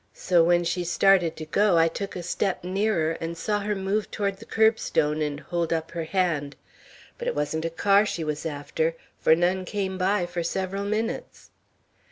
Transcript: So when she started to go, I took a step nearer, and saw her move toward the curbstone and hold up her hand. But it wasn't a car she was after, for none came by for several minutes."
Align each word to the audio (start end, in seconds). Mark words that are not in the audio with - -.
So 0.15 0.43
when 0.43 0.63
she 0.63 0.83
started 0.83 1.35
to 1.35 1.45
go, 1.45 1.77
I 1.77 1.87
took 1.87 2.15
a 2.15 2.23
step 2.23 2.63
nearer, 2.63 3.11
and 3.21 3.37
saw 3.37 3.59
her 3.59 3.75
move 3.75 4.09
toward 4.09 4.37
the 4.37 4.47
curbstone 4.47 5.21
and 5.21 5.39
hold 5.39 5.71
up 5.71 5.91
her 5.91 6.05
hand. 6.05 6.55
But 7.19 7.27
it 7.27 7.35
wasn't 7.35 7.65
a 7.65 7.69
car 7.69 8.03
she 8.07 8.23
was 8.23 8.43
after, 8.43 8.95
for 9.19 9.35
none 9.35 9.63
came 9.63 9.99
by 9.99 10.25
for 10.25 10.41
several 10.41 10.85
minutes." 10.85 11.51